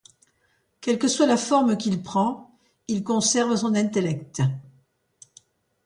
[0.81, 2.57] Quelle que soit la forme qu'il prend,
[2.87, 4.41] il conserve son intellect.